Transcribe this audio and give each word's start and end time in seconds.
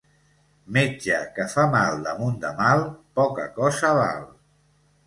Metge 0.77 1.19
que 1.35 1.45
fa 1.53 1.67
mal 1.75 2.01
damunt 2.09 2.41
de 2.47 2.55
mal 2.63 2.85
poca 3.21 3.49
cosa 3.61 3.95
val. 4.03 4.27